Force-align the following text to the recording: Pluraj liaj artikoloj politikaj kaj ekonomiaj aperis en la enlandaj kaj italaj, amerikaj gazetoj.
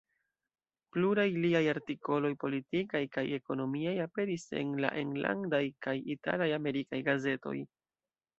Pluraj 0.95 1.25
liaj 1.43 1.61
artikoloj 1.73 2.31
politikaj 2.43 3.01
kaj 3.17 3.25
ekonomiaj 3.39 3.93
aperis 4.07 4.47
en 4.63 4.73
la 4.87 4.91
enlandaj 5.03 5.61
kaj 5.89 5.95
italaj, 6.17 6.51
amerikaj 6.59 7.03
gazetoj. 7.13 7.57